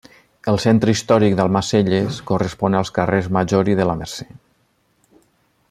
[0.51, 4.29] El centre històric d'Almacelles correspon als carrers Major i de la Mercè.